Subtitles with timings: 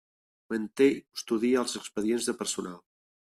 [0.53, 2.81] Manté i custodia els expedients de personal.